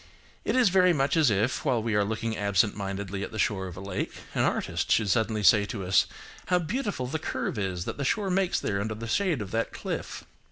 [0.43, 3.67] It is very much as if, while we are looking absent mindedly at the shore
[3.67, 7.97] of a lake, an artist should suddenly say to us–"How beautiful the curve is that
[7.99, 10.23] the shore makes there under the shade of that cliff."